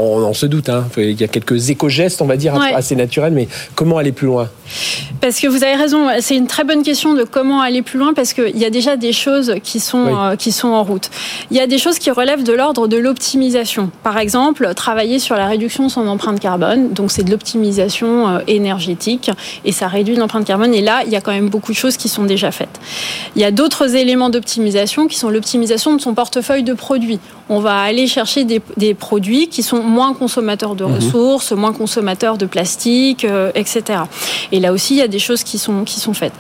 On, 0.01 0.35
se 0.35 0.47
doute, 0.47 0.69
hein. 0.69 0.85
il 0.97 1.21
y 1.21 1.25
a 1.25 1.29
quelques 1.29 1.71
éco-gestes, 1.71 2.23
on 2.23 2.27
va 2.27 2.37
dire, 2.37 2.55
assez 2.55 2.97
naturels, 2.97 3.33
mais 3.33 3.49
comment 3.75 3.99
aller 3.99 4.13
plus 4.13 4.27
loin? 4.27 4.49
Parce 5.21 5.41
que 5.41 5.47
vous 5.47 5.65
avez 5.65 5.75
raison, 5.75 6.09
c'est 6.21 6.37
une 6.37 6.47
très 6.47 6.65
bonne 6.65 6.83
question 6.83 7.15
de 7.15 7.25
comment 7.25 7.61
aller 7.61 7.83
plus 7.83 7.99
loin, 7.99 8.15
parce 8.15 8.33
qu'il 8.33 8.57
y 8.57 8.65
a 8.65 8.71
déjà 8.71 8.97
des 8.97 9.13
choses 9.13 9.55
qui 9.63 9.81
sont, 9.81 10.07
euh, 10.07 10.37
qui 10.37 10.53
sont 10.53 10.69
en 10.69 10.83
route. 10.83 11.11
Il 11.51 11.57
y 11.57 11.61
a 11.61 11.67
des 11.67 11.79
choses 11.79 11.99
qui 11.99 12.11
relèvent 12.11 12.43
de 12.43 12.53
l'ordre 12.53 12.89
de 12.89 12.97
l'optimisation. 12.97 13.91
Par 14.03 14.19
exemple, 14.19 14.73
travailler 14.75 15.19
sur 15.19 15.37
la 15.37 15.47
réduction 15.47 15.87
de 15.87 15.91
son 15.91 16.07
empreinte 16.07 16.41
carbone, 16.41 16.93
donc 16.93 17.11
c'est 17.11 17.23
de 17.23 17.31
l'optimisation 17.31 18.29
euh, 18.29 18.39
énergétique, 18.47 19.31
et 19.65 19.73
ça 19.73 19.89
réduit 19.89 20.17
l'empreinte 20.17 20.45
carbone, 20.45 20.75
et 20.75 20.83
là, 20.83 21.03
il 21.07 21.13
y 21.13 21.17
a 21.17 21.21
quand 21.21 21.33
même 21.33 21.49
beaucoup 21.49 21.73
de 21.73 21.77
choses 21.77 21.97
qui 21.97 22.09
sont 22.09 22.25
déjà 22.25 22.51
faites. 22.51 22.81
Il 23.35 23.43
y 23.43 23.45
a 23.45 23.51
d'autres 23.51 23.95
éléments 23.95 24.31
d'optimisation 24.31 25.07
qui 25.07 25.19
sont 25.19 25.31
l'optimisation 25.31 25.95
de 25.95 26.01
son 26.01 26.15
portefeuille 26.15 26.63
de 26.63 26.75
produits. 26.75 27.21
On 27.49 27.61
va 27.61 27.79
aller 27.81 28.07
chercher 28.07 28.45
des, 28.45 28.61
des 28.77 28.95
produits 28.95 29.49
qui 29.49 29.63
sont 29.63 29.83
moins 29.83 30.15
consommateurs 30.15 30.75
de 30.75 30.85
mhm. 30.85 30.97
ressources, 30.97 31.53
moins 31.53 31.73
consommateurs 31.73 32.39
de 32.39 32.47
plastique, 32.47 33.25
euh, 33.25 33.53
etc. 33.55 34.01
Et 34.53 34.61
là 34.61 34.73
aussi, 34.73 34.95
il 34.95 34.99
y 34.99 35.03
a 35.03 35.09
des 35.09 35.19
choses 35.19 35.43
qui 35.45 35.59
sont, 35.59 35.85
qui 35.85 36.01
sont 36.01 36.15
faites. 36.15 36.33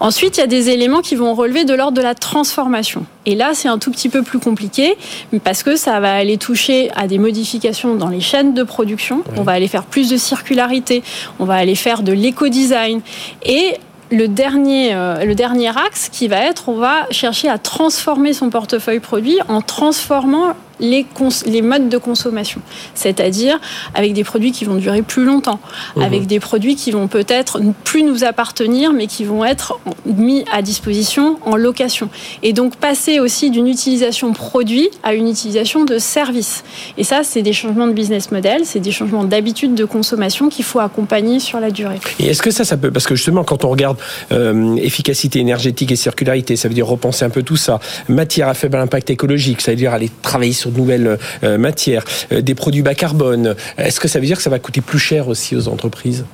Ensuite, 0.00 0.36
il 0.36 0.40
y 0.40 0.44
a 0.44 0.48
des 0.48 0.70
éléments 0.70 1.00
qui 1.00 1.14
vont 1.14 1.34
relever 1.34 1.64
de 1.64 1.74
l'ordre 1.74 1.96
de 1.96 2.02
la 2.02 2.14
transformation. 2.14 3.04
Et 3.26 3.34
là, 3.34 3.50
c'est 3.52 3.68
un 3.68 3.78
tout 3.78 3.90
petit 3.90 4.08
peu 4.08 4.22
plus 4.22 4.38
compliqué 4.38 4.96
parce 5.44 5.62
que 5.62 5.76
ça 5.76 6.00
va 6.00 6.14
aller 6.14 6.38
toucher 6.38 6.90
à 6.96 7.06
des 7.06 7.18
modifications 7.18 7.94
dans 7.94 8.08
les 8.08 8.20
chaînes 8.20 8.54
de 8.54 8.62
production. 8.62 9.22
On 9.36 9.42
va 9.42 9.52
aller 9.52 9.68
faire 9.68 9.84
plus 9.84 10.08
de 10.08 10.16
circularité, 10.16 11.02
on 11.38 11.44
va 11.44 11.54
aller 11.54 11.74
faire 11.74 12.02
de 12.02 12.12
l'éco-design. 12.12 13.00
Et 13.44 13.74
le 14.10 14.26
dernier, 14.26 14.94
euh, 14.94 15.24
le 15.24 15.34
dernier 15.34 15.68
axe 15.68 16.08
qui 16.08 16.28
va 16.28 16.38
être, 16.38 16.68
on 16.68 16.76
va 16.76 17.06
chercher 17.10 17.48
à 17.48 17.58
transformer 17.58 18.32
son 18.32 18.50
portefeuille 18.50 19.00
produit 19.00 19.38
en 19.48 19.60
transformant 19.60 20.54
les, 20.80 21.06
les 21.46 21.62
modes 21.62 21.88
de 21.88 21.98
consommation, 21.98 22.60
c'est-à-dire 22.94 23.58
avec 23.94 24.12
des 24.12 24.24
produits 24.24 24.52
qui 24.52 24.64
vont 24.64 24.76
durer 24.76 25.02
plus 25.02 25.24
longtemps, 25.24 25.60
mhm. 25.96 26.02
avec 26.02 26.26
des 26.26 26.40
produits 26.40 26.76
qui 26.76 26.90
vont 26.90 27.08
peut-être 27.08 27.60
plus 27.84 28.02
nous 28.02 28.24
appartenir, 28.24 28.92
mais 28.92 29.06
qui 29.06 29.24
vont 29.24 29.44
être 29.44 29.78
mis 30.06 30.44
à 30.52 30.62
disposition 30.62 31.38
en 31.44 31.56
location. 31.56 32.08
Et 32.42 32.52
donc 32.52 32.76
passer 32.76 33.20
aussi 33.20 33.50
d'une 33.50 33.68
utilisation 33.68 34.32
produit 34.32 34.88
à 35.02 35.14
une 35.14 35.28
utilisation 35.28 35.84
de 35.84 35.98
service. 35.98 36.64
Et 36.96 37.04
ça, 37.04 37.22
c'est 37.22 37.42
des 37.42 37.52
changements 37.52 37.86
de 37.86 37.92
business 37.92 38.30
model, 38.30 38.62
c'est 38.64 38.80
des 38.80 38.90
changements 38.90 39.24
d'habitude 39.24 39.74
de 39.74 39.84
consommation 39.84 40.48
qu'il 40.48 40.64
faut 40.64 40.80
accompagner 40.80 41.40
sur 41.40 41.60
la 41.60 41.70
durée. 41.70 42.00
Et 42.18 42.26
est-ce 42.26 42.42
que 42.42 42.50
ça, 42.50 42.64
ça 42.64 42.76
peut, 42.76 42.90
parce 42.90 43.06
que 43.06 43.14
justement, 43.14 43.44
quand 43.44 43.64
on 43.64 43.68
regarde 43.68 43.98
euh, 44.32 44.76
efficacité 44.76 45.38
énergétique 45.40 45.92
et 45.92 45.96
circularité, 45.96 46.56
ça 46.56 46.68
veut 46.68 46.74
dire 46.74 46.86
repenser 46.86 47.24
un 47.24 47.30
peu 47.30 47.42
tout 47.42 47.56
ça, 47.56 47.80
matière 48.08 48.48
à 48.48 48.54
faible 48.54 48.76
impact 48.76 49.10
écologique, 49.10 49.60
ça 49.60 49.72
veut 49.72 49.76
dire 49.76 49.92
aller 49.92 50.10
travailler 50.22 50.52
sur 50.52 50.67
de 50.70 50.76
nouvelles 50.76 51.18
euh, 51.44 51.58
matières, 51.58 52.04
euh, 52.32 52.40
des 52.40 52.54
produits 52.54 52.82
bas 52.82 52.94
carbone. 52.94 53.54
Est-ce 53.76 54.00
que 54.00 54.08
ça 54.08 54.20
veut 54.20 54.26
dire 54.26 54.36
que 54.36 54.42
ça 54.42 54.50
va 54.50 54.58
coûter 54.58 54.80
plus 54.80 54.98
cher 54.98 55.28
aussi 55.28 55.56
aux 55.56 55.68
entreprises? 55.68 56.24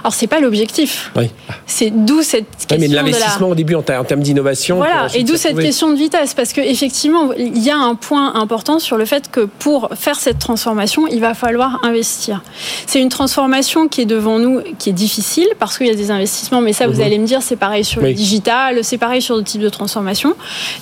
Alors 0.00 0.14
c'est 0.14 0.26
pas 0.26 0.40
l'objectif. 0.40 1.10
Oui. 1.16 1.30
C'est 1.66 1.90
d'où 1.90 2.22
cette 2.22 2.46
question. 2.66 2.78
mais 2.78 2.88
l'investissement 2.88 3.48
au 3.48 3.54
début 3.54 3.74
en, 3.74 3.82
termes 3.82 4.20
d'innovation. 4.20 4.76
Voilà. 4.76 5.08
Et 5.14 5.24
d'où 5.24 5.36
cette 5.36 5.58
question 5.58 5.90
de 5.90 5.96
vitesse, 5.96 6.34
parce 6.34 6.52
que 6.52 6.60
effectivement, 6.60 7.32
il 7.36 7.62
y 7.62 7.70
a 7.70 7.76
un 7.76 7.94
point 7.94 8.34
important 8.34 8.78
sur 8.78 8.96
le 8.96 9.04
fait 9.04 9.30
que 9.30 9.40
pour 9.40 9.90
faire 9.94 10.18
cette 10.18 10.38
transformation, 10.38 11.06
il 11.08 11.20
va 11.20 11.34
falloir 11.34 11.80
investir. 11.84 12.42
C'est 12.86 13.00
une 13.00 13.08
transformation 13.08 13.88
qui 13.88 14.02
est 14.02 14.06
devant 14.06 14.38
nous, 14.38 14.60
qui 14.78 14.90
est 14.90 14.94
difficile 14.94 15.48
parce 15.58 15.78
qu'il 15.78 15.86
y 15.86 15.90
a 15.90 15.94
des 15.94 16.10
investissements. 16.10 16.60
Mais 16.60 16.72
ça, 16.72 16.86
vous 16.86 16.94
mhm. 16.94 17.06
allez 17.06 17.18
me 17.18 17.26
dire, 17.26 17.42
c'est 17.42 17.56
pareil 17.56 17.84
sur 17.84 18.00
le 18.00 18.12
digital, 18.12 18.82
c'est 18.82 18.98
pareil 18.98 19.22
sur 19.22 19.36
le 19.36 19.42
type 19.42 19.60
de 19.60 19.68
transformation. 19.68 20.34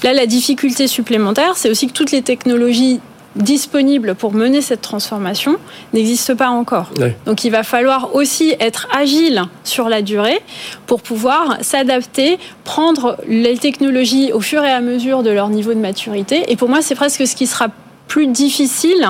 Là, 0.02 0.12
la 0.12 0.26
difficulté 0.26 0.86
supplémentaire, 0.86 1.56
c'est 1.56 1.70
aussi 1.70 1.86
que 1.86 1.92
toutes 1.92 2.12
les 2.12 2.22
technologies 2.22 3.00
disponible 3.36 4.14
pour 4.14 4.32
mener 4.32 4.60
cette 4.60 4.80
transformation 4.80 5.56
n'existe 5.92 6.34
pas 6.34 6.48
encore. 6.48 6.90
Donc 7.26 7.44
il 7.44 7.50
va 7.50 7.62
falloir 7.62 8.14
aussi 8.14 8.54
être 8.60 8.88
agile 8.92 9.42
sur 9.64 9.88
la 9.88 10.02
durée 10.02 10.40
pour 10.86 11.02
pouvoir 11.02 11.58
s'adapter, 11.60 12.38
prendre 12.64 13.16
les 13.26 13.58
technologies 13.58 14.32
au 14.32 14.40
fur 14.40 14.64
et 14.64 14.70
à 14.70 14.80
mesure 14.80 15.22
de 15.22 15.30
leur 15.30 15.48
niveau 15.48 15.74
de 15.74 15.80
maturité. 15.80 16.44
Et 16.48 16.56
pour 16.56 16.68
moi, 16.68 16.82
c'est 16.82 16.94
presque 16.94 17.26
ce 17.26 17.34
qui 17.34 17.46
sera 17.46 17.68
plus 18.06 18.26
difficile 18.26 19.08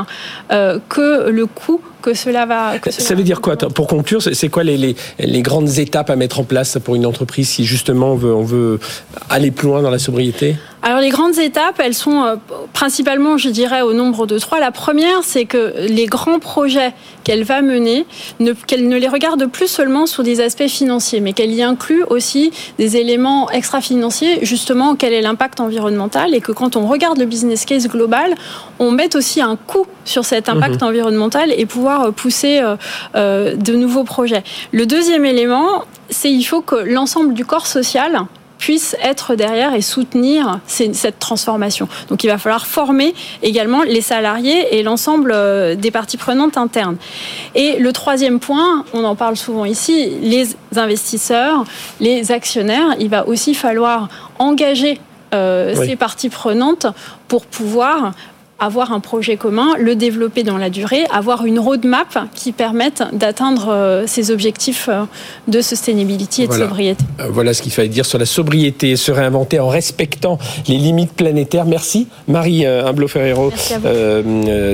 euh, 0.52 0.78
que 0.88 1.28
le 1.28 1.46
coût 1.46 1.80
que 2.04 2.12
cela 2.12 2.44
va. 2.44 2.74
ça 2.90 3.14
veut 3.14 3.22
dire 3.22 3.40
quoi 3.40 3.56
Pour 3.56 3.86
conclure, 3.86 4.20
c'est 4.20 4.48
quoi 4.50 4.62
les, 4.62 4.76
les, 4.76 4.94
les, 5.18 5.42
grandes 5.42 5.78
étapes 5.78 6.10
à 6.10 6.16
mettre 6.16 6.38
en 6.38 6.44
place 6.44 6.76
pour 6.84 6.96
une 6.96 7.06
entreprise 7.06 7.48
si 7.48 7.64
justement 7.64 8.12
on 8.12 8.16
veut, 8.16 8.34
on 8.34 8.42
veut 8.42 8.78
aller 9.30 9.50
plus 9.50 9.68
loin 9.68 9.80
dans 9.80 9.90
la 9.90 9.98
sobriété? 9.98 10.56
Alors 10.82 11.00
les 11.00 11.08
grandes 11.08 11.38
étapes, 11.38 11.80
elles 11.82 11.94
sont 11.94 12.22
euh, 12.24 12.36
principalement, 12.74 13.38
je 13.38 13.48
dirais, 13.48 13.80
au 13.80 13.94
nombre 13.94 14.26
de 14.26 14.38
trois. 14.38 14.60
La 14.60 14.70
première, 14.70 15.20
c'est 15.22 15.46
que 15.46 15.72
les 15.88 16.04
grands 16.04 16.38
projets 16.38 16.92
qu'elle 17.24 17.42
va 17.42 17.62
mener, 17.62 18.04
qu'elle 18.66 18.86
ne 18.86 18.98
les 18.98 19.08
regarde 19.08 19.46
plus 19.46 19.68
seulement 19.68 20.04
sur 20.04 20.22
des 20.22 20.42
aspects 20.42 20.68
financiers, 20.68 21.20
mais 21.20 21.32
qu'elle 21.32 21.52
y 21.52 21.62
inclut 21.62 22.04
aussi 22.10 22.52
des 22.76 22.98
éléments 22.98 23.50
extra-financiers, 23.50 24.40
justement, 24.42 24.94
quel 24.94 25.14
est 25.14 25.22
l'impact 25.22 25.60
environnemental, 25.60 26.34
et 26.34 26.42
que 26.42 26.52
quand 26.52 26.76
on 26.76 26.86
regarde 26.86 27.18
le 27.18 27.24
business 27.24 27.64
case 27.64 27.88
global, 27.88 28.34
on 28.78 28.90
met 28.90 29.16
aussi 29.16 29.40
un 29.40 29.56
coût 29.56 29.86
sur 30.04 30.26
cet 30.26 30.50
impact 30.50 30.82
mhm. 30.82 30.88
environnemental 30.88 31.50
et 31.56 31.64
pouvoir 31.64 31.93
pousser 32.12 32.60
euh, 32.60 32.76
euh, 33.14 33.56
de 33.56 33.74
nouveaux 33.74 34.04
projets. 34.04 34.42
Le 34.72 34.86
deuxième 34.86 35.24
élément, 35.24 35.84
c'est 36.10 36.30
il 36.30 36.44
faut 36.44 36.60
que 36.60 36.76
l'ensemble 36.76 37.34
du 37.34 37.44
corps 37.44 37.66
social 37.66 38.26
puisse 38.58 38.96
être 39.02 39.34
derrière 39.34 39.74
et 39.74 39.82
soutenir 39.82 40.58
cette 40.66 41.18
transformation. 41.18 41.86
Donc 42.08 42.24
il 42.24 42.28
va 42.28 42.38
falloir 42.38 42.66
former 42.66 43.14
également 43.42 43.82
les 43.82 44.00
salariés 44.00 44.78
et 44.78 44.82
l'ensemble 44.82 45.32
euh, 45.34 45.74
des 45.74 45.90
parties 45.90 46.16
prenantes 46.16 46.56
internes. 46.56 46.96
Et 47.54 47.76
le 47.78 47.92
troisième 47.92 48.40
point, 48.40 48.86
on 48.94 49.04
en 49.04 49.16
parle 49.16 49.36
souvent 49.36 49.66
ici, 49.66 50.12
les 50.22 50.56
investisseurs, 50.76 51.64
les 52.00 52.32
actionnaires, 52.32 52.96
il 52.98 53.10
va 53.10 53.28
aussi 53.28 53.52
falloir 53.54 54.08
engager 54.38 54.98
euh, 55.34 55.74
ces 55.74 55.96
parties 55.96 56.28
prenantes 56.28 56.86
pour 57.28 57.44
pouvoir 57.44 58.12
avoir 58.60 58.92
un 58.92 59.00
projet 59.00 59.36
commun, 59.36 59.74
le 59.78 59.96
développer 59.96 60.42
dans 60.42 60.58
la 60.58 60.70
durée, 60.70 61.04
avoir 61.12 61.44
une 61.44 61.58
roadmap 61.58 62.18
qui 62.34 62.52
permette 62.52 63.02
d'atteindre 63.12 63.68
euh, 63.70 64.04
ces 64.06 64.30
objectifs 64.30 64.88
euh, 64.88 65.04
de 65.48 65.60
sustainability 65.60 66.44
et 66.44 66.46
de 66.46 66.52
sobriété. 66.52 67.04
Euh, 67.20 67.28
voilà 67.30 67.52
ce 67.52 67.62
qu'il 67.62 67.72
fallait 67.72 67.88
dire 67.88 68.06
sur 68.06 68.18
la 68.18 68.26
sobriété, 68.26 68.96
se 68.96 69.10
réinventer 69.10 69.58
en 69.58 69.68
respectant 69.68 70.38
les 70.68 70.76
limites 70.76 71.12
planétaires. 71.12 71.64
Merci 71.64 72.06
Marie 72.28 72.64
Humblo 72.66 73.08
Ferrero, 73.08 73.52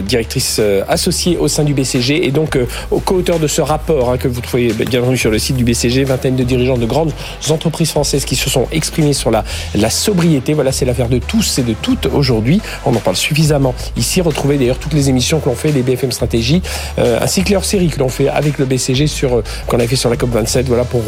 directrice 0.02 0.60
associée 0.88 1.38
au 1.38 1.48
sein 1.48 1.64
du 1.64 1.74
BCG 1.74 2.26
et 2.26 2.30
donc 2.30 2.58
co-auteur 3.04 3.38
de 3.38 3.46
ce 3.46 3.60
rapport 3.60 4.10
hein, 4.10 4.18
que 4.18 4.28
vous 4.28 4.40
trouvez 4.40 4.72
bien 4.72 5.00
entendu 5.00 5.16
sur 5.16 5.30
le 5.30 5.38
site 5.38 5.56
du 5.56 5.64
BCG, 5.64 6.04
vingtaine 6.04 6.36
de 6.36 6.44
dirigeants 6.44 6.78
de 6.78 6.86
grandes 6.86 7.12
entreprises 7.48 7.90
françaises 7.90 8.24
qui 8.24 8.36
se 8.36 8.50
sont 8.50 8.66
exprimés 8.72 9.12
sur 9.12 9.30
la, 9.30 9.44
la 9.74 9.90
sobriété. 9.90 10.52
Voilà, 10.52 10.72
c'est 10.72 10.84
l'affaire 10.84 11.08
de 11.08 11.18
tous 11.18 11.58
et 11.58 11.62
de 11.62 11.74
toutes 11.74 12.06
aujourd'hui. 12.06 12.60
On 12.84 12.94
en 12.94 13.00
parle 13.00 13.16
suffisamment 13.16 13.69
Ici, 13.96 14.20
retrouvez 14.20 14.58
d'ailleurs 14.58 14.78
toutes 14.78 14.92
les 14.92 15.08
émissions 15.08 15.40
que 15.40 15.48
l'on 15.48 15.54
fait, 15.54 15.72
les 15.72 15.82
BFM 15.82 16.12
Stratégie, 16.12 16.62
euh, 16.98 17.18
ainsi 17.20 17.42
que 17.42 17.52
leur 17.52 17.64
série 17.64 17.88
que 17.88 17.98
l'on 17.98 18.08
fait 18.08 18.28
avec 18.28 18.58
le 18.58 18.64
BCG 18.64 19.06
sur 19.06 19.36
euh, 19.36 19.44
qu'on 19.66 19.80
a 19.80 19.86
fait 19.86 19.96
sur 19.96 20.10
la 20.10 20.16
COP 20.16 20.30
27. 20.30 20.66
Voilà 20.66 20.84
pour 20.84 21.02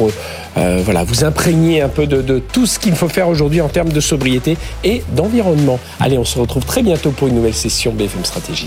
euh, 0.57 0.83
voilà 0.85 1.05
vous 1.05 1.25
imprégner 1.25 1.83
un 1.83 1.89
peu 1.89 2.07
de, 2.07 2.23
de 2.23 2.39
tout 2.39 2.67
ce 2.67 2.79
qu'il 2.79 2.95
faut 2.95 3.09
faire 3.09 3.29
aujourd'hui 3.29 3.61
en 3.61 3.69
termes 3.69 3.91
de 3.91 4.01
sobriété 4.01 4.57
et 4.85 5.03
d'environnement. 5.15 5.79
Allez, 6.01 6.19
on 6.19 6.25
se 6.25 6.39
retrouve 6.39 6.65
très 6.65 6.83
bientôt 6.83 7.11
pour 7.11 7.29
une 7.29 7.35
nouvelle 7.35 7.55
session 7.55 7.93
BFM 7.93 8.25
Stratégie. 8.25 8.67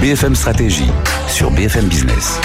BFM 0.00 0.36
Stratégie 0.36 0.90
sur 1.28 1.50
BFM 1.50 1.86
Business. 1.86 2.38